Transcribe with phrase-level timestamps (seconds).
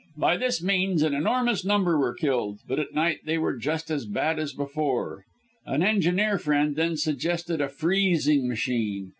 [0.17, 4.07] By this means an enormous number were killed; but at night they were just as
[4.07, 5.25] bad as before.
[5.63, 9.09] An engineer friend then suggested a freezing machine.